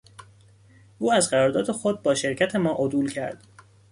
[0.97, 3.43] او از قرارداد خود با شرکت ما عدول کرد.